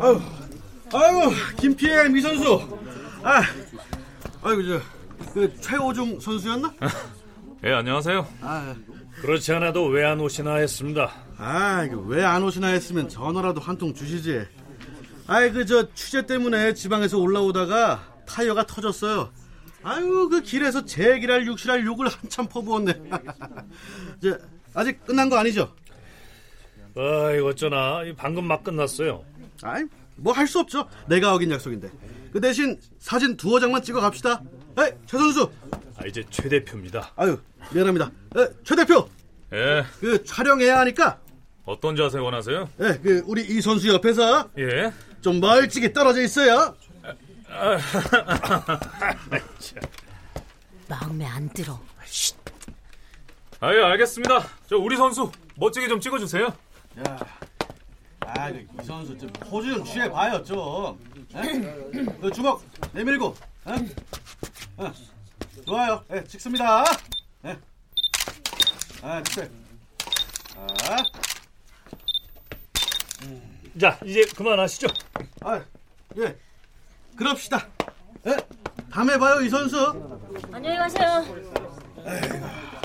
아유, 0.00 0.20
아유, 0.92 1.30
김피해 1.58 2.08
미 2.08 2.20
선수. 2.20 2.78
아, 3.22 3.42
아이고 4.42 4.62
저, 4.64 4.80
그 5.34 5.60
최호중 5.60 6.18
선수였나? 6.20 6.72
예, 7.64 7.72
안녕하세요. 7.72 8.26
아, 8.40 8.74
그렇지 9.20 9.52
않아도 9.52 9.86
왜 9.86 10.04
안 10.04 10.18
오시나 10.20 10.56
했습니다. 10.56 11.12
아, 11.36 11.86
왜 12.06 12.24
안 12.24 12.42
오시나 12.42 12.68
했으면 12.68 13.08
전화라도 13.08 13.60
한 13.60 13.76
통 13.76 13.92
주시지. 13.92 14.46
아이 15.26 15.50
그 15.52 15.64
저 15.66 15.92
취재 15.94 16.26
때문에 16.26 16.74
지방에서 16.74 17.18
올라오다가 17.18 18.02
타이어가 18.26 18.66
터졌어요. 18.66 19.30
아유 19.82 20.28
그 20.30 20.42
길에서 20.42 20.84
제기랄 20.84 21.46
육실할 21.46 21.84
욕을 21.86 22.08
한참 22.08 22.46
퍼부었네. 22.48 22.94
저 24.22 24.38
아직 24.74 25.04
끝난 25.06 25.28
거 25.30 25.38
아니죠? 25.38 25.72
아이 26.96 27.38
어쩌나 27.40 28.00
방금 28.16 28.44
막 28.46 28.64
끝났어요. 28.64 29.24
아이 29.62 29.84
뭐 30.16 30.32
할 30.32 30.46
수 30.46 30.58
없죠. 30.60 30.88
내가 31.06 31.34
어긴 31.34 31.50
약속인데. 31.50 31.90
그 32.32 32.40
대신 32.40 32.78
사진 32.98 33.36
두어 33.36 33.58
장만 33.60 33.82
찍어 33.82 34.00
갑시다. 34.00 34.42
에이 34.78 34.92
최 35.06 35.18
선수. 35.18 35.50
아 35.96 36.06
이제 36.06 36.24
최 36.30 36.48
대표입니다. 36.48 37.12
아유 37.16 37.38
미안합니다. 37.72 38.10
에, 38.36 38.46
최 38.64 38.76
대표. 38.76 39.08
예. 39.52 39.84
그 40.00 40.22
촬영해야 40.24 40.78
하니까. 40.80 41.18
어떤 41.64 41.94
자세 41.96 42.18
원하세요? 42.18 42.68
예, 42.80 42.98
그 43.02 43.22
우리 43.26 43.42
이 43.42 43.60
선수 43.60 43.88
옆에서. 43.88 44.48
예. 44.58 44.92
좀 45.20 45.40
멀찍이 45.40 45.92
떨어져 45.92 46.22
있어요. 46.22 46.74
마음에 50.88 51.26
안 51.26 51.48
들어. 51.50 51.78
아예 53.60 53.82
알겠습니다. 53.82 54.46
저 54.68 54.76
우리 54.78 54.96
선수 54.96 55.30
멋지게 55.56 55.88
좀 55.88 56.00
찍어주세요. 56.00 56.46
야, 56.46 57.18
아, 58.26 58.50
이 58.50 58.66
선수 58.84 59.16
좀 59.18 59.30
포즈 59.32 59.72
좀 59.74 59.84
취해 59.84 60.08
봐요 60.10 60.42
좀. 60.44 60.98
그 62.20 62.30
주먹 62.32 62.62
내밀고. 62.92 63.34
어? 63.64 64.92
좋아요. 65.66 66.04
네, 66.08 66.24
찍습니다. 66.24 66.84
네. 67.42 67.58
아, 69.02 69.22
찍어요. 69.22 69.48
아. 70.56 70.96
자, 73.80 73.98
이제 74.04 74.24
그만하시죠. 74.36 74.88
아, 75.42 75.62
예. 76.18 76.36
그럽시다. 77.16 77.66
예. 78.26 78.36
다음에 78.90 79.16
봐요, 79.18 79.40
이 79.40 79.48
선수. 79.48 79.78
안녕히 80.52 80.76
가세요. 80.76 81.24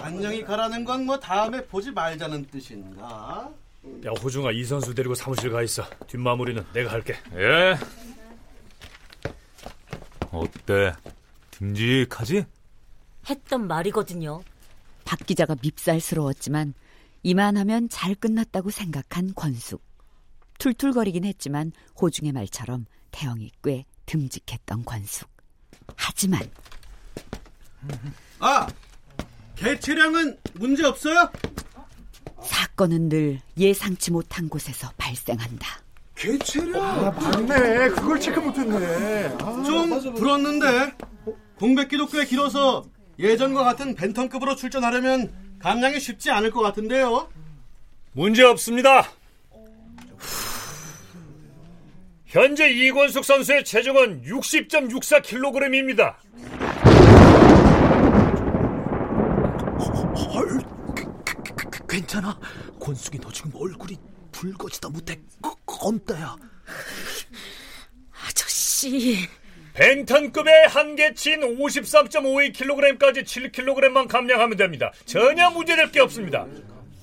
안녕히 0.02 0.44
가라는 0.44 0.86
건 0.86 1.06
뭐 1.06 1.20
다음에 1.20 1.66
보지 1.66 1.92
말자는 1.92 2.46
뜻인가? 2.48 3.50
야, 4.05 4.11
호중아, 4.22 4.52
이 4.52 4.64
선수 4.64 4.94
데리고 4.94 5.16
사무실 5.16 5.50
가 5.52 5.64
있어. 5.64 5.83
뒷마무리는 6.08 6.64
내가 6.73 6.91
할게. 6.91 7.16
예. 7.33 7.75
어때? 10.31 10.94
듬직하지? 11.52 12.45
했던 13.30 13.67
말이거든요. 13.67 14.41
박 15.06 15.19
기자가 15.25 15.56
밉살스러웠지만 15.61 16.73
이만하면 17.23 17.89
잘 17.89 18.13
끝났다고 18.16 18.69
생각한 18.69 19.33
권숙. 19.33 19.81
툴툴거리긴 20.59 21.25
했지만 21.25 21.72
호중의 22.00 22.31
말처럼 22.33 22.86
태영이 23.11 23.52
꽤 23.63 23.86
듬직했던 24.06 24.86
권숙. 24.86 25.30
하지만 25.95 26.41
아! 28.39 28.67
개체량은 29.56 30.38
문제 30.53 30.86
없어요? 30.86 31.31
사건은 32.76 33.08
늘 33.08 33.40
예상치 33.58 34.12
못한 34.12 34.50
곳에서 34.50 34.92
발생한다. 34.98 35.66
개체량? 36.16 36.84
아, 36.84 37.12
맞네. 37.12 37.90
그걸 37.90 38.20
체크 38.20 38.40
못했네. 38.40 39.28
아, 39.40 39.64
좀 39.66 40.14
불었는데 40.14 40.94
공백 41.58 41.88
기도 41.88 42.06
꽤 42.08 42.25
길어서 42.25 42.84
예전과 43.18 43.63
같은 43.63 43.96
벤턴급으로 43.96 44.56
출전하려면 44.58 45.31
감량이 45.59 46.02
쉽지 46.02 46.31
않을 46.31 46.52
것 46.52 46.62
같은데요. 46.62 47.30
문제 48.12 48.44
없습니다. 48.44 49.09
현재 52.25 52.69
이권숙 52.69 53.24
선수의 53.24 53.63
체중은 53.63 54.24
60.64kg입니다. 54.24 56.16
괜찮아. 61.95 62.38
권숙이 62.79 63.19
너 63.19 63.31
지금 63.31 63.51
얼굴이 63.56 63.95
붉어지다 64.31 64.89
못해 64.89 65.19
검다야. 65.66 66.35
아저씨. 68.28 69.28
벤턴급의 69.73 70.67
한계치인 70.67 71.57
53.52kg까지 71.57 73.23
7kg만 73.23 74.07
감량하면 74.09 74.57
됩니다. 74.57 74.91
전혀 75.06 75.50
문제될 75.50 75.91
게 75.91 76.01
없습니다. 76.01 76.45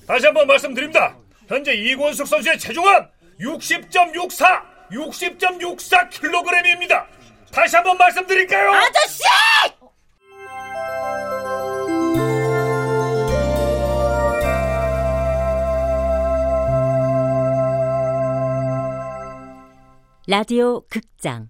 다시 0.07 0.25
한번 0.25 0.47
말씀드립니다. 0.47 1.17
현재 1.47 1.73
이권숙 1.73 2.27
선수의 2.27 2.57
체중은 2.59 3.07
60.64 3.39 4.73
60.64kg입니다. 4.91 7.05
다시 7.51 7.75
한번 7.75 7.97
말씀드릴까요? 7.97 8.71
아저씨! 8.71 9.23
라디오 20.25 20.79
극장. 20.87 21.49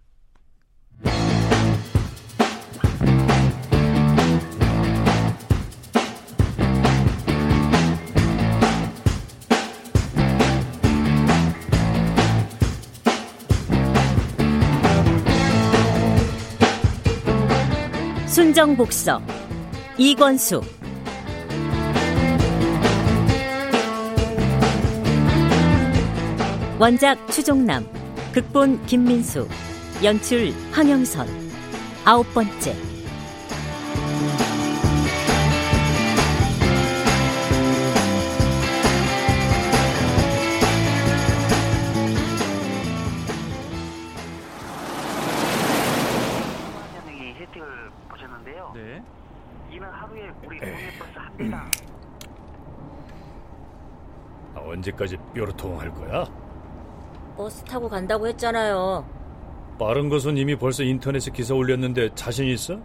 순정복서 18.25 19.21
이권수. 19.99 20.63
원작 26.79 27.27
추종남 27.29 28.02
극본 28.33 28.87
김민수 28.87 29.47
연출 30.03 30.51
황영선. 30.71 31.27
아홉 32.03 32.33
번째. 32.33 32.75
언제까지 54.55 55.17
뾰루통 55.35 55.79
할 55.79 55.93
거야? 55.93 56.25
버스 57.35 57.63
타고 57.63 57.89
간다고 57.89 58.27
했잖아요. 58.27 59.05
빠른 59.79 60.09
것은 60.09 60.37
이미 60.37 60.55
벌써 60.55 60.83
인터넷에 60.83 61.31
기사 61.31 61.53
올렸는데 61.53 62.13
자신 62.15 62.45
있어? 62.47 62.77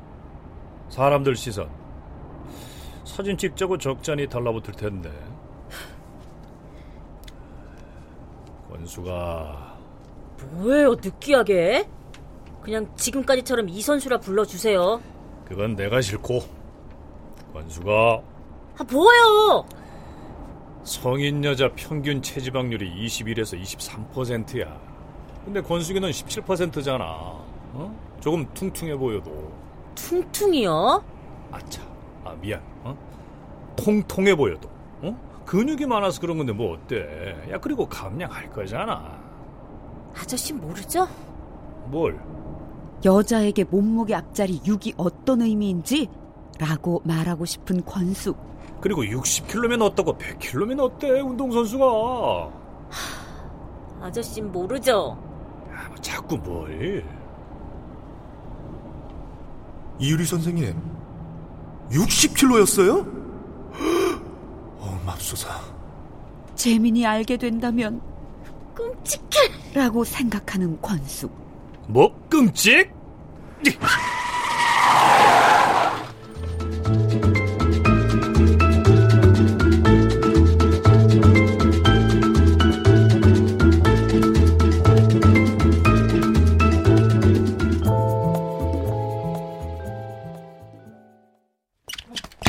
사람들 0.88 1.36
시선. 1.36 1.68
사진 3.04 3.36
찍자고 3.36 3.78
적잖이 3.78 4.28
달라붙을 4.28 4.74
텐데. 4.74 5.10
권수가 8.70 9.76
뭐예요 10.52 10.94
느끼하게? 10.94 11.88
그냥 12.62 12.88
지금까지처럼 12.96 13.68
이 13.68 13.80
선수라 13.80 14.18
불러주세요. 14.18 15.00
그건 15.46 15.74
내가 15.76 16.00
싫고 16.00 16.40
권수가 17.52 17.92
아 18.78 18.84
뭐요? 18.90 19.64
성인 20.88 21.44
여자 21.44 21.70
평균 21.76 22.22
체지방률이 22.22 23.06
21에서 23.06 23.60
23%야. 23.60 24.74
근데 25.44 25.60
권숙이는 25.60 26.08
17%잖아. 26.10 27.04
어? 27.04 28.16
조금 28.20 28.46
퉁퉁해 28.54 28.96
보여도. 28.96 29.52
퉁퉁이요? 29.94 31.04
아차. 31.52 31.82
아 32.24 32.34
미안. 32.40 32.62
어? 32.84 32.96
통통해 33.76 34.34
보여도. 34.34 34.70
어? 35.02 35.42
근육이 35.44 35.84
많아서 35.84 36.22
그런 36.22 36.38
건데 36.38 36.54
뭐 36.54 36.72
어때? 36.72 37.36
야 37.50 37.58
그리고 37.58 37.86
감량할 37.86 38.48
거잖아. 38.50 39.20
아저씨 40.16 40.54
모르죠? 40.54 41.06
뭘? 41.88 42.18
여자에게 43.04 43.64
몸무게 43.64 44.14
앞자리 44.14 44.58
6이 44.60 44.94
어떤 44.96 45.42
의미인지 45.42 46.08
라고 46.58 47.02
말하고 47.04 47.44
싶은 47.44 47.84
권숙. 47.84 48.47
그리고 48.80 49.02
60kg면 49.02 49.82
어떻고 49.82 50.16
100kg면 50.16 50.80
어때 50.80 51.20
운동선수가 51.20 52.50
아저씨 54.00 54.40
모르죠 54.40 55.18
아, 55.72 55.88
뭐 55.88 55.96
자꾸 56.00 56.36
뭘? 56.36 57.04
이유리 60.00 60.24
선생님, 60.24 60.80
60kg였어요? 61.90 63.04
어, 64.78 65.00
맙소사. 65.04 65.60
재민이 66.54 67.04
알게 67.04 67.36
된다면 67.36 68.00
끔찍해. 68.74 69.74
라고 69.74 70.04
생각하는 70.04 70.80
권숙. 70.80 71.32
뭐 71.88 72.14
끔찍? 72.28 72.92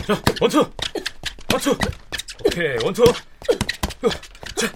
자, 0.09 0.19
원투, 0.41 0.67
원투, 1.53 1.77
오케이, 2.43 2.83
원투. 2.83 3.03
자, 4.55 4.73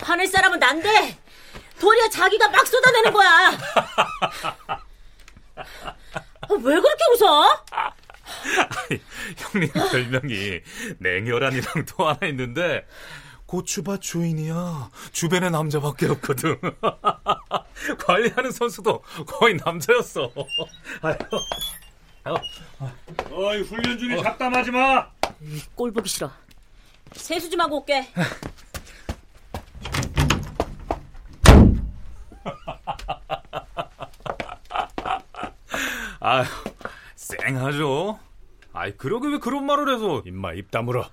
화낼 0.00 0.26
사람은 0.26 0.58
난데 0.58 1.18
도리어 1.78 2.08
자기가 2.08 2.48
막 2.48 2.66
쏟아내는 2.66 3.12
거야. 3.12 3.50
아, 5.56 6.48
왜 6.48 6.80
그렇게 6.80 7.04
웃어? 7.12 7.64
형님 9.36 9.70
별명이 9.70 10.60
냉혈한이랑 10.98 11.84
또 11.84 12.08
하나 12.08 12.26
있는데 12.28 12.86
고추밭 13.44 14.00
주인이야. 14.00 14.90
주변에 15.12 15.50
남자밖에 15.50 16.06
없거든. 16.06 16.58
관리하는 17.98 18.50
선수도 18.50 19.02
거의 19.26 19.56
남자였어. 19.64 20.30
아유, 21.02 21.14
아유. 22.24 22.36
어이 23.30 23.62
훈련 23.62 23.98
중에 23.98 24.22
잡담하지 24.22 24.70
마. 24.70 25.08
꼴 25.74 25.92
보기 25.92 26.08
싫어. 26.08 26.30
세수 27.12 27.48
좀 27.50 27.60
하고 27.60 27.78
올게. 27.80 28.06
아유, 36.20 36.44
쌩하죠. 37.14 38.18
아이 38.72 38.96
그러게 38.96 39.28
왜 39.28 39.38
그런 39.38 39.64
말을 39.66 39.94
해서 39.94 40.22
임마 40.26 40.52
입 40.54 40.70
다물어. 40.70 41.08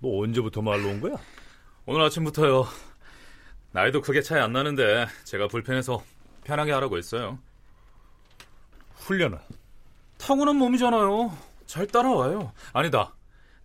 너 0.00 0.08
언제부터 0.22 0.62
말로 0.62 0.88
온 0.88 1.00
거야? 1.00 1.14
오늘 1.86 2.02
아침부터요. 2.02 2.66
나이도 3.72 4.00
크게 4.02 4.22
차이 4.22 4.40
안 4.40 4.52
나는데 4.52 5.06
제가 5.24 5.48
불편해서 5.48 6.02
편하게 6.44 6.72
하라고 6.72 6.98
했어요. 6.98 7.38
훈련은? 8.94 9.38
타고난 10.18 10.56
몸이잖아요. 10.56 11.36
잘 11.66 11.86
따라와요. 11.86 12.52
아니다. 12.72 13.14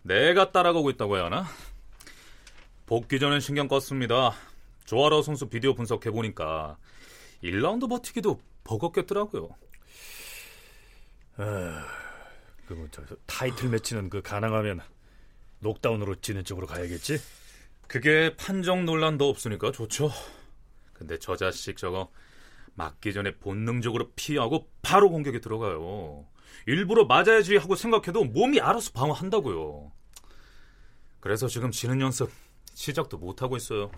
내가 0.02 0.52
따라가고 0.52 0.90
있다고 0.90 1.16
해야 1.16 1.26
하나? 1.26 1.44
복귀 2.86 3.18
전엔 3.18 3.40
신경 3.40 3.66
껐습니다. 3.68 4.32
조아라 4.84 5.22
선수 5.22 5.48
비디오 5.48 5.74
분석해보니까 5.74 6.78
1라운드 7.42 7.88
버티기도 7.88 8.40
버겁겠더라고요. 8.62 9.48
그뭐 11.36 12.88
저 12.92 13.02
타이틀 13.26 13.68
매치는 13.68 14.08
그 14.08 14.22
가능하면 14.22 14.80
녹다운으로 15.58 16.16
지는 16.20 16.44
쪽으로 16.44 16.66
가야겠지? 16.66 17.20
그게 17.88 18.34
판정 18.36 18.84
논란도 18.84 19.28
없으니까 19.28 19.72
좋죠. 19.72 20.10
근데 20.92 21.18
저 21.18 21.36
자식 21.36 21.76
저거 21.76 22.10
맞기 22.74 23.12
전에 23.12 23.34
본능적으로 23.36 24.10
피하고 24.16 24.68
바로 24.82 25.10
공격에 25.10 25.40
들어가요. 25.40 26.26
일부러 26.66 27.04
맞아야지 27.04 27.56
하고 27.56 27.76
생각해도 27.76 28.24
몸이 28.24 28.60
알아서 28.60 28.92
방어한다고요. 28.92 29.92
그래서 31.20 31.48
지금 31.48 31.70
지는 31.70 32.00
연습 32.00 32.30
시작도 32.74 33.18
못 33.18 33.42
하고 33.42 33.56
있어요. 33.56 33.90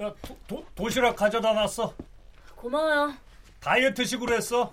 야, 0.00 0.12
도, 0.22 0.38
도, 0.46 0.66
도시락 0.74 1.16
가져다 1.16 1.52
놨어. 1.52 1.94
고마워요. 2.56 3.14
다이어트식으로 3.60 4.34
했어. 4.34 4.72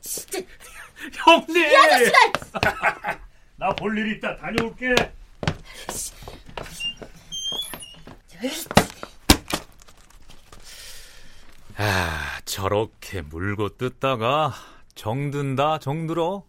진짜 0.00 0.38
형님! 1.14 1.56
이 1.56 1.76
아저씨가 1.76 3.20
나 3.62 3.70
볼 3.76 3.94
일 3.96 4.16
있다. 4.16 4.34
다녀올게. 4.38 4.92
아, 11.76 12.40
저렇게 12.44 13.22
물고 13.22 13.70
뜯다가 13.76 14.52
정든다 14.94 15.78
정들어. 15.78 16.44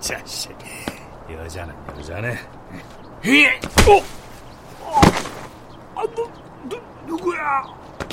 자식. 0.00 0.56
여자는 1.30 1.74
여자네. 1.96 2.38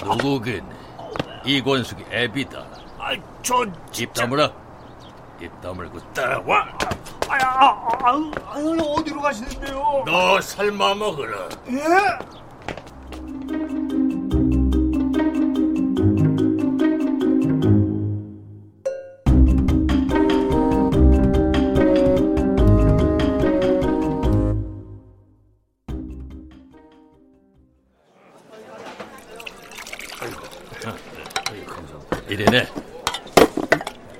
누구긴 0.04 0.64
이권숙이 1.46 2.06
애비다. 2.12 2.60
아, 3.00 3.12
저 3.42 3.64
입 3.98 4.14
다물어. 4.14 4.52
입 5.40 5.62
다물고 5.62 6.00
따라와. 6.14 6.68
아, 7.28 7.36
아, 7.36 7.88
아, 8.04 8.32
아, 8.46 8.58
어디로 8.98 9.22
가시는데요? 9.22 10.04
너 10.06 10.42
삶아 10.42 10.96
먹으라. 10.96 11.50
이래네. 32.28 32.66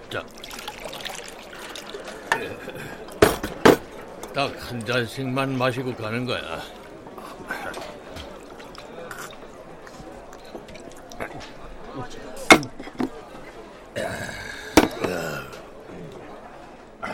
자. 0.10 0.24
딱 4.34 4.52
한 4.60 4.86
잔씩만 4.86 5.58
마시고 5.58 5.96
가는 5.96 6.26
거야. 6.26 6.62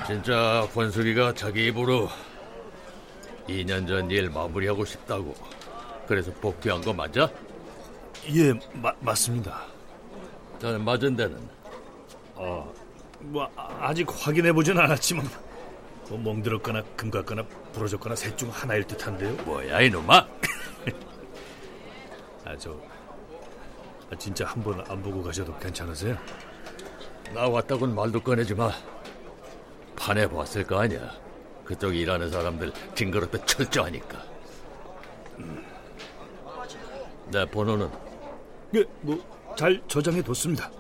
진짜 0.07 0.67
권숙이가 0.73 1.33
자기 1.33 1.67
입으로 1.67 2.09
2년 3.47 3.87
전 3.87 4.09
일 4.11 4.29
마무리하고 4.29 4.85
싶다고 4.85 5.35
그래서 6.07 6.31
복귀한 6.33 6.81
거 6.81 6.93
맞아? 6.93 7.29
예, 8.33 8.53
마, 8.73 8.93
맞습니다. 8.99 9.65
저는 10.61 10.83
맞은 10.85 11.15
데는 11.15 11.49
뭐 13.21 13.49
아- 13.55 13.77
아직 13.87 14.07
확인해 14.09 14.51
보진 14.53 14.77
않았지만 14.77 15.25
뭐 16.09 16.17
멍들었거나 16.19 16.83
금 16.95 17.09
갔거나 17.09 17.43
부러졌거나 17.73 18.15
셋 18.15 18.37
중 18.37 18.49
하나일 18.49 18.85
듯한데요. 18.85 19.33
뭐야 19.45 19.81
이놈아? 19.81 20.27
아저 22.45 22.75
아, 24.11 24.15
진짜 24.17 24.45
한 24.45 24.61
번 24.63 24.83
안 24.89 25.01
보고 25.01 25.23
가셔도 25.23 25.55
괜찮으세요? 25.57 26.17
나 27.33 27.47
왔다고는 27.47 27.95
말도 27.95 28.21
꺼내지 28.21 28.53
마. 28.55 28.71
판에 29.95 30.27
봤을 30.27 30.65
거 30.65 30.79
아니야. 30.79 31.11
그쪽 31.63 31.95
일하는 31.95 32.29
사람들 32.29 32.73
징그럽다 32.95 33.45
철저하니까. 33.45 34.21
음. 35.39 35.63
내 37.31 37.45
번호는 37.49 37.89
예, 38.75 38.83
뭐 39.01 39.17
잘 39.61 39.79
저장해 39.87 40.23
뒀습니다. 40.23 40.71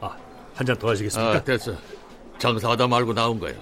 아, 0.00 0.16
한 0.54 0.64
잔 0.64 0.78
더 0.78 0.88
하시겠습니까? 0.90 1.32
아 1.38 1.42
됐어. 1.42 1.74
장사하다 2.38 2.86
말고 2.86 3.12
나온 3.12 3.40
거야. 3.40 3.52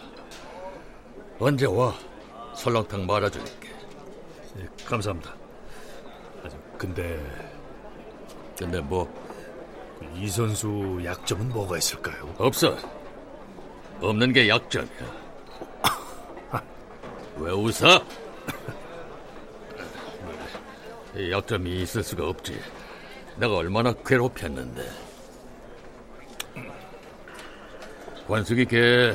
언제 1.39 1.65
와? 1.65 1.95
설렁탕 2.55 3.07
말아줄게. 3.07 3.71
예, 4.59 4.69
감사합니다. 4.85 5.31
아, 6.45 6.49
저, 6.51 6.57
근데 6.77 7.19
근데 8.59 8.81
뭐 8.81 9.09
이 10.17 10.29
선수 10.29 11.01
약점은 11.05 11.49
뭐가 11.51 11.79
있을까요? 11.79 12.35
없어. 12.37 12.77
없는 14.01 14.33
게 14.33 14.49
약점이야. 14.49 14.91
왜 17.39 17.53
웃어? 17.53 18.05
이 21.17 21.31
약점이 21.31 21.83
있을 21.83 22.03
수가 22.03 22.29
없지. 22.29 22.61
내가 23.43 23.57
얼마나 23.57 23.93
괴롭혔는데. 23.93 24.89
관숙이 28.29 28.67
걔 28.67 29.15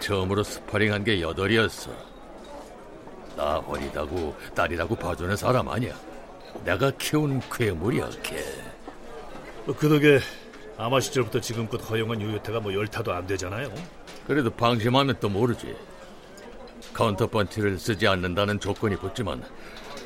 처음으로 0.00 0.42
스파링한 0.42 1.04
게 1.04 1.20
여덟이었어. 1.20 1.90
나 3.36 3.58
어리다고 3.58 4.34
딸이라고 4.54 4.96
봐주는 4.96 5.36
사람 5.36 5.68
아니야. 5.68 5.94
내가 6.64 6.90
키운 6.92 7.42
괴물이야, 7.52 8.08
걔. 8.22 8.42
그 9.66 9.86
덕에 9.86 10.20
아마 10.78 10.98
시절부터 10.98 11.38
지금껏 11.42 11.76
허용한 11.76 12.22
유효타가 12.22 12.60
뭐 12.60 12.72
열 12.72 12.92
타도 12.92 13.12
안 13.12 13.26
되잖아요. 13.26 13.70
그래도 14.26 14.48
방심하면 14.48 15.18
또 15.20 15.28
모르지. 15.28 15.76
카운터 16.94 17.26
펀치를 17.26 17.78
쓰지 17.78 18.08
않는다는 18.08 18.60
조건이 18.60 18.96
붙지만 18.96 19.44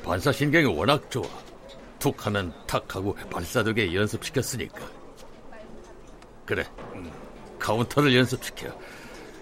반사 0.05 0.33
신경이 0.33 0.65
워낙 0.65 1.09
좋아. 1.09 1.29
툭 2.03 2.27
하면 2.27 2.53
탁 2.67 2.97
하고 2.97 3.15
발사되게 3.31 3.95
연습시켰으니까. 3.95 4.81
그래, 6.45 6.65
카운터를 7.61 8.17
연습시켜. 8.17 8.77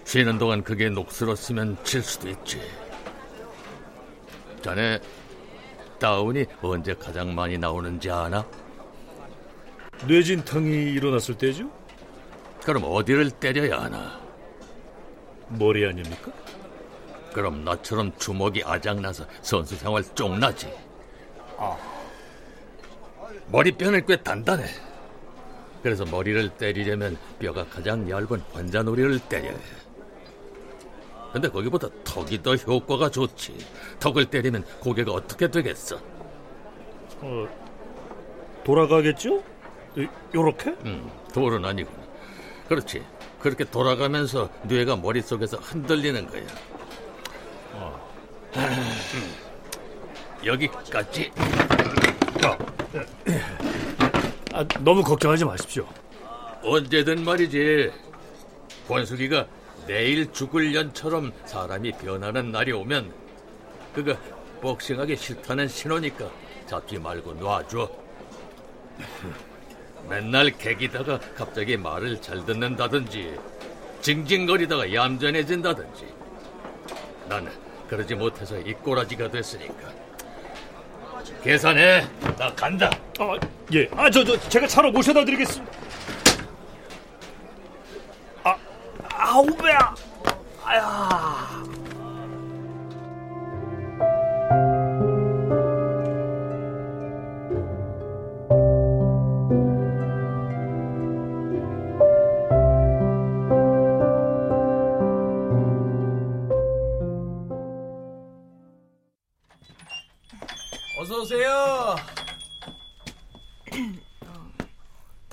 쉬는 0.05 0.37
동안 0.37 0.63
그게 0.63 0.87
녹슬었으면 0.87 1.83
질 1.83 2.03
수도 2.03 2.29
있지. 2.29 2.61
자네 4.61 4.99
다운이 5.97 6.45
언제 6.61 6.93
가장 6.93 7.33
많이 7.33 7.57
나오는지 7.57 8.11
아나? 8.11 8.47
뇌진탕이 10.05 10.69
일어났을 10.93 11.35
때죠? 11.35 11.67
그럼 12.63 12.83
어디를 12.85 13.31
때려야 13.31 13.81
하나? 13.81 14.21
머리 15.47 15.83
아닙니까? 15.83 16.31
그럼 17.33 17.63
나처럼 17.63 18.15
주먹이 18.19 18.63
아작나서 18.63 19.25
선수 19.41 19.75
생활 19.75 20.03
쫑나지. 20.13 20.71
아. 21.57 21.90
머리뼈는 23.47 24.05
꽤 24.05 24.17
단단해. 24.17 24.65
그래서 25.83 26.05
머리를 26.05 26.49
때리려면 26.57 27.17
뼈가 27.39 27.65
가장 27.65 28.09
얇은 28.09 28.43
관자놀이를 28.53 29.19
때려야 29.19 29.51
해. 29.51 29.59
근데 31.33 31.47
거기보다 31.47 31.87
턱이 32.03 32.43
더 32.43 32.55
효과가 32.55 33.09
좋지. 33.09 33.57
턱을 33.99 34.25
때리면 34.25 34.65
고개가 34.81 35.11
어떻게 35.11 35.49
되겠어? 35.49 35.97
어, 37.21 37.47
돌아가겠죠? 38.63 39.37
요, 39.37 40.07
요렇게? 40.35 40.71
음, 40.85 41.09
돌은 41.33 41.63
아니고. 41.63 41.91
그렇지. 42.67 43.03
그렇게 43.39 43.63
돌아가면서 43.63 44.49
뇌가 44.63 44.97
머릿속에서 44.97 45.57
흔들리는 45.57 46.27
거야. 46.29 46.43
어. 47.73 48.11
음. 48.55 49.33
여기까지. 50.45 51.31
아, 54.53 54.65
너무 54.79 55.03
걱정하지 55.03 55.45
마십시오. 55.45 55.87
언제든 56.63 57.23
말이지. 57.23 57.91
권숙이가 58.87 59.47
내일 59.87 60.31
죽을 60.31 60.71
년처럼 60.73 61.31
사람이 61.45 61.93
변하는 61.93 62.51
날이 62.51 62.71
오면 62.71 63.13
그거 63.93 64.15
복싱하기 64.61 65.15
싫다는 65.15 65.67
신호니까 65.67 66.29
잡지 66.67 66.99
말고 66.99 67.33
놔줘. 67.33 67.89
맨날 70.09 70.51
개기다가 70.51 71.19
갑자기 71.35 71.77
말을 71.77 72.21
잘 72.21 72.45
듣는다든지 72.45 73.37
징징거리다가 74.01 74.93
얌전해진다든지 74.93 76.07
난 77.29 77.49
그러지 77.87 78.15
못해서 78.15 78.57
이 78.59 78.73
꼬라지가 78.73 79.29
됐으니까 79.29 80.00
계산해 81.43 82.07
나 82.37 82.53
간다 82.55 82.89
아, 83.19 83.37
예. 83.73 83.89
아, 83.95 84.09
저, 84.09 84.23
저, 84.23 84.37
제가 84.49 84.67
차로 84.67 84.91
모셔다 84.91 85.23
드리겠습니다. 85.23 85.71
아, 88.43 88.55
아우, 89.13 89.45
배야! 89.57 89.95
아야. 90.63 91.50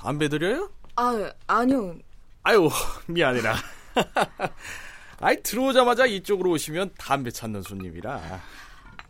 담배 0.08 0.30
드려요? 0.30 0.70
아, 0.96 1.30
아니요. 1.46 1.98
아유, 2.42 2.70
미안해라. 3.08 3.54
아이 5.20 5.42
들어오자마자 5.42 6.06
이쪽으로 6.06 6.52
오시면 6.52 6.92
담배 6.96 7.30
찾는 7.30 7.60
손님이라. 7.60 8.40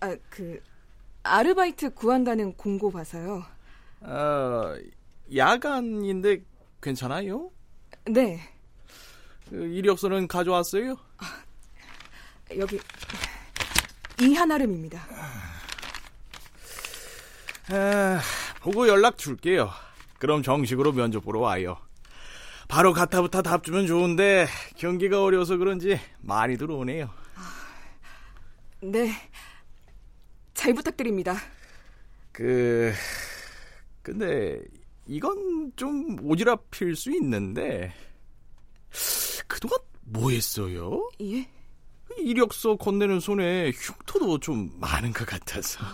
아, 0.00 0.16
그 0.28 0.60
아르바이트 1.22 1.94
구한다는 1.94 2.52
공고 2.54 2.90
봐서요. 2.90 3.44
어, 4.00 4.74
야간인데 5.36 6.42
괜찮아요? 6.82 7.52
네. 8.06 8.40
그 9.50 9.54
이력서는 9.68 10.26
가져왔어요? 10.26 10.96
여기 12.56 12.80
이 14.20 14.34
한아름입니다. 14.34 15.06
아, 17.70 18.20
보고 18.62 18.88
연락 18.88 19.16
줄게요. 19.16 19.70
그럼 20.18 20.42
정식으로 20.42 20.92
면접 20.92 21.24
보러 21.24 21.40
와요. 21.40 21.76
바로 22.68 22.92
가타부타 22.92 23.42
답 23.42 23.64
주면 23.64 23.86
좋은데 23.86 24.46
경기가 24.76 25.22
어려워서 25.22 25.56
그런지 25.56 25.98
많이 26.20 26.58
들어오네요. 26.58 27.08
네. 28.82 29.12
잘 30.54 30.74
부탁드립니다. 30.74 31.34
그 32.32 32.92
근데 34.02 34.60
이건 35.06 35.72
좀 35.76 36.16
오지랖일 36.16 36.94
수 36.94 37.10
있는데 37.12 37.92
그동안 39.46 39.78
뭐 40.02 40.30
했어요? 40.30 41.08
예? 41.22 41.48
이력서 42.18 42.76
건네는 42.76 43.20
손에 43.20 43.70
흉터도 43.70 44.38
좀 44.40 44.70
많은 44.78 45.12
것 45.12 45.26
같아서. 45.26 45.84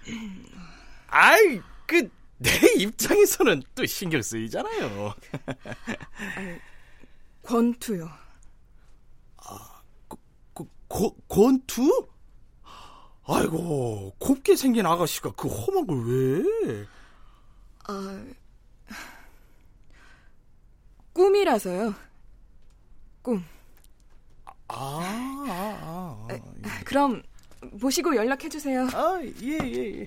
아이, 1.08 1.60
그, 1.86 2.08
내 2.40 2.50
입장에서는 2.78 3.62
또 3.74 3.84
신경 3.84 4.22
쓰이잖아요. 4.22 5.14
권투요. 7.42 8.10
아, 9.36 9.82
고, 10.08 10.66
고, 10.88 11.14
권투? 11.28 12.08
아이고, 13.26 14.14
곱게 14.18 14.56
생긴 14.56 14.86
아가씨가 14.86 15.32
그 15.32 15.48
험한 15.48 15.86
걸 15.86 16.04
왜? 16.06 16.86
아, 17.86 18.24
꿈이라서요. 21.12 21.94
꿈. 23.20 23.44
아, 24.46 24.54
아, 24.68 25.78
아, 25.82 26.28
아. 26.30 26.84
그럼 26.84 27.22
보시고 27.78 28.16
연락해 28.16 28.48
주세요. 28.48 28.88
아, 28.94 29.20
예, 29.42 29.58
예, 29.62 30.00
예. 30.00 30.06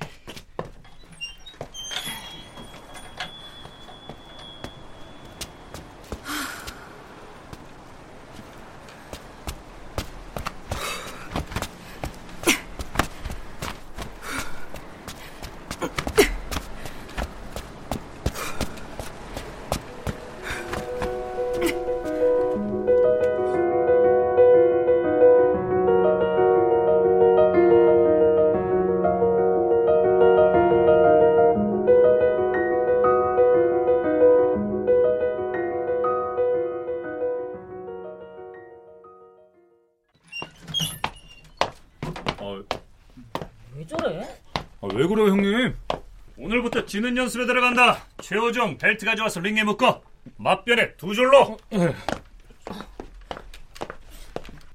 오늘부터 46.43 46.85
지는 46.85 47.15
연습에 47.15 47.45
들어간다. 47.45 48.05
최호정 48.21 48.77
벨트 48.77 49.05
가져와서 49.05 49.39
링에 49.39 49.63
묶어. 49.63 50.03
맞변에 50.35 50.93
두 50.95 51.15
줄로. 51.15 51.57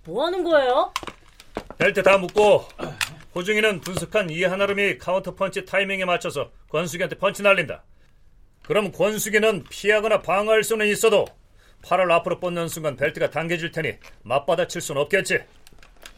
뭐 0.04 0.24
하는 0.24 0.42
거예요? 0.42 0.90
벨트 1.76 2.02
다 2.02 2.16
묶고 2.16 2.64
호중이는 3.34 3.82
분석한 3.82 4.30
이 4.30 4.44
한아름이 4.44 4.96
카운터 4.96 5.34
펀치 5.34 5.66
타이밍에 5.66 6.06
맞춰서 6.06 6.50
권숙이한테 6.70 7.18
펀치 7.18 7.42
날린다. 7.42 7.82
그럼 8.62 8.90
권숙이는 8.90 9.64
피하거나 9.68 10.22
방어할 10.22 10.64
수는 10.64 10.86
있어도 10.86 11.26
팔을 11.82 12.10
앞으로 12.10 12.40
뻗는 12.40 12.68
순간 12.68 12.96
벨트가 12.96 13.28
당겨질 13.28 13.72
테니 13.72 13.98
맞받아칠 14.22 14.80
수는 14.80 15.02
없겠지. 15.02 15.40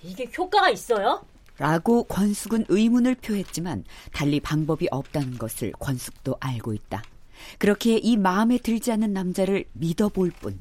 이게 0.04 0.30
효과가 0.38 0.70
있어요? 0.70 1.26
라고 1.60 2.04
권숙은 2.04 2.64
의문을 2.70 3.16
표했지만 3.16 3.84
달리 4.14 4.40
방법이 4.40 4.88
없다는 4.90 5.36
것을 5.36 5.72
권숙도 5.72 6.38
알고 6.40 6.72
있다. 6.72 7.02
그렇게 7.58 7.98
이 7.98 8.16
마음에 8.16 8.56
들지 8.56 8.90
않는 8.92 9.12
남자를 9.12 9.66
믿어볼 9.74 10.30
뿐 10.40 10.58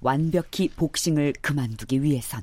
완벽히 0.00 0.70
복싱을 0.70 1.34
그만두기 1.42 2.02
위해선 2.02 2.42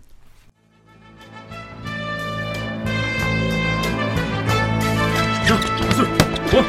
one, 6.54 6.66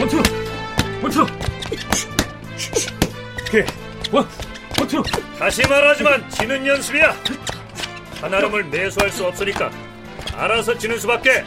one 0.00 0.07
two, 0.07 0.16
one 1.00 1.11
two. 1.11 1.26
오케이, 3.40 3.62
one, 4.12 4.26
one 4.80 4.89
two. 4.89 5.02
다시 5.38 5.62
말하지만 5.68 6.28
지는 6.30 6.66
연습이야. 6.66 7.14
한아름을 8.20 8.64
매수할 8.64 9.10
수 9.10 9.24
없으니까 9.24 9.85
알아서 10.34 10.76
지는 10.76 10.98
수밖에. 10.98 11.44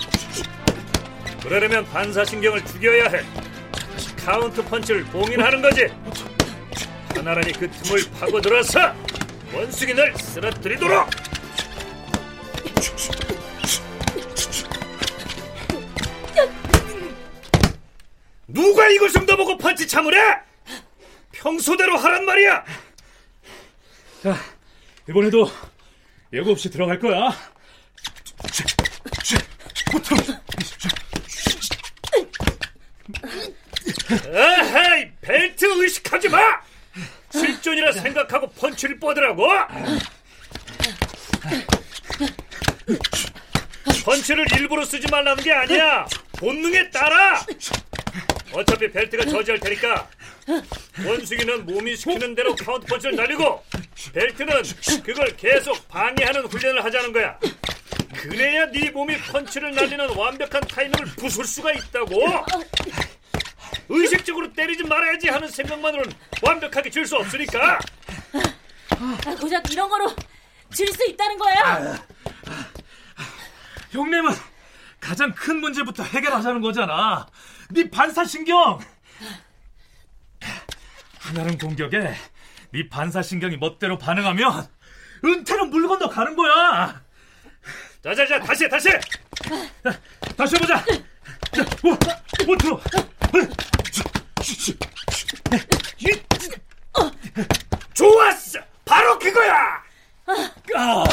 그러려면 1.41 1.85
반사신경을 1.85 2.65
죽여야 2.65 3.09
해. 3.09 3.23
카운트 4.25 4.63
펀치를 4.63 5.03
봉인하는 5.05 5.61
거지. 5.61 5.87
한아름이 7.15 7.53
그 7.53 7.69
틈을 7.69 8.01
파고들어서 8.19 8.93
권숙이를 9.53 10.15
쓰러뜨리도록. 10.17 11.09
누가 18.47 18.89
이걸 18.89 19.09
좀더 19.09 19.35
보고 19.37 19.57
펀치 19.57 19.87
해? 20.13 20.19
평소대로 21.31 21.97
하란 21.97 22.25
말이야. 22.25 22.65
자, 24.23 24.35
이번에도 25.07 25.49
예고 26.33 26.51
없이 26.51 26.69
들어갈 26.69 26.99
거야. 26.99 27.31
에헤이, 34.11 35.11
벨트 35.21 35.65
의식하지 35.65 36.29
마! 36.29 36.61
실존이라 37.31 37.91
생각하고 37.91 38.49
펀치를 38.51 38.99
뻗으라고! 38.99 39.47
펀치를 44.05 44.45
일부러 44.57 44.83
쓰지 44.85 45.07
말라는 45.11 45.43
게 45.43 45.51
아니야! 45.51 46.07
본능에 46.37 46.89
따라! 46.89 47.45
어차피 48.51 48.91
벨트가 48.91 49.25
저지할 49.25 49.59
테니까 49.59 50.09
권숙이는 51.05 51.65
몸이 51.65 51.95
시키는 51.95 52.33
대로 52.33 52.55
카운트 52.55 52.87
펀치를 52.87 53.15
날리고 53.15 53.63
벨트는 54.13 54.63
그걸 55.03 55.35
계속 55.37 55.87
방해하는 55.89 56.45
훈련을 56.45 56.83
하자는 56.83 57.13
거야. 57.13 57.37
그래야 58.21 58.65
네 58.71 58.89
몸이 58.91 59.17
펀치를 59.17 59.73
날리는 59.73 60.15
완벽한 60.15 60.61
타이밍을 60.67 61.05
부술 61.17 61.45
수가 61.45 61.71
있다고. 61.71 62.15
의식적으로 63.87 64.51
때리지 64.53 64.83
말아야지 64.83 65.29
하는 65.29 65.47
생각만으로는 65.47 66.11
완벽하게 66.43 66.89
질수 66.89 67.15
없으니까. 67.17 67.79
아, 68.91 69.35
고작 69.39 69.71
이런 69.71 69.89
거로 69.89 70.13
질수 70.73 71.05
있다는 71.09 71.37
거예요? 71.37 71.95
형님은 73.91 74.33
가장 74.99 75.33
큰 75.33 75.59
문제부터 75.61 76.03
해결하자는 76.03 76.61
거잖아. 76.61 77.25
네 77.69 77.89
반사신경. 77.89 78.79
한아름 81.19 81.57
공격에 81.57 82.15
네 82.71 82.89
반사신경이 82.89 83.57
멋대로 83.57 83.97
반응하면 83.97 84.67
은퇴는 85.23 85.69
물 85.69 85.87
건너 85.87 86.09
가는 86.09 86.35
거야. 86.35 87.01
자자자 88.01 88.39
다시 88.39 88.63
해, 88.63 88.69
다시. 88.69 88.89
다시 90.37 90.55
해보자. 90.55 90.85
자, 90.85 91.65
one, 91.83 91.97
one 92.47 92.57
two. 92.57 92.79
좋았어. 97.93 98.59
바로 98.85 99.19
그거야. 99.19 99.83
아. 100.75 101.03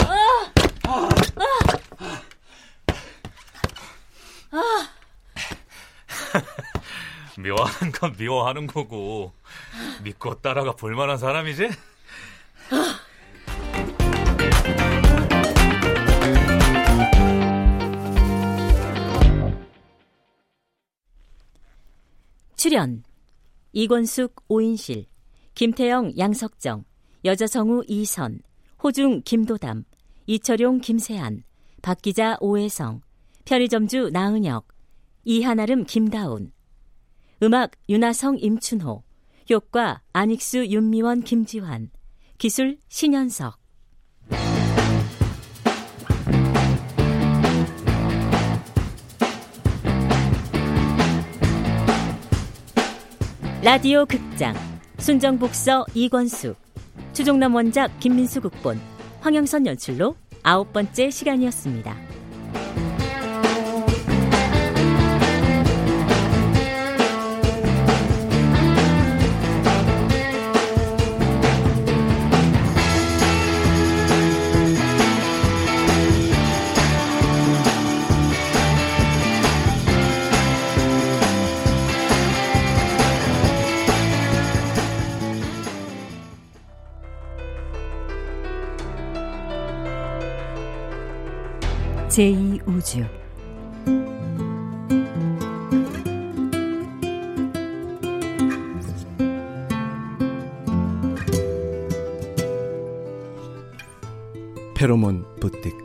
미워하는 7.39 7.93
건 7.93 8.15
미워하는 8.17 8.67
거고 8.67 9.33
믿고 10.03 10.41
따라가 10.41 10.73
볼만한 10.73 11.19
사람이지? 11.19 11.69
출연 22.77 23.05
이권숙 23.73 24.45
오인실 24.49 25.07
김태영 25.55 26.19
양석정 26.19 26.85
여자성우 27.25 27.85
이선 27.89 28.41
호중 28.85 29.23
김도담 29.25 29.85
이철용 30.27 30.81
김세한 30.81 31.43
박기자 31.81 32.37
오혜성 32.39 33.01
편의점주 33.47 34.11
나은혁 34.13 34.69
이하나름 35.25 35.85
김다운 35.85 36.53
음악 37.43 37.71
윤하성 37.89 38.41
임춘호 38.41 39.05
효과 39.51 40.03
안익수 40.13 40.67
윤미원 40.67 41.23
김지환 41.23 41.89
기술 42.37 42.77
신현석 42.89 43.59
라디오 53.67 54.07
극장 54.07 54.55
순정복서 54.99 55.87
이권숙 55.93 56.57
추종남 57.13 57.53
원작 57.53 57.99
김민수 57.99 58.41
극본 58.41 58.81
황영선 59.23 59.67
연출로 59.67 60.15
아홉 60.45 60.73
번째 60.73 61.11
시간이었습니다. 61.11 62.16
제2우주 92.17 93.07
페로몬 104.75 105.27
부티크. 105.41 105.77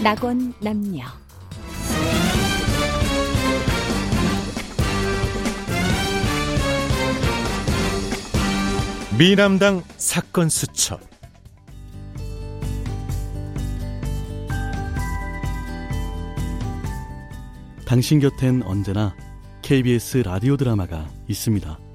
낙원 0.00 0.54
남녀 0.60 1.04
미남당 9.18 9.82
사건 9.96 10.50
수첩 10.50 11.00
당신 17.86 18.20
곁엔 18.20 18.62
언제나 18.62 19.16
KBS 19.62 20.18
라디오 20.18 20.58
드라마가 20.58 21.08
있습니다. 21.28 21.85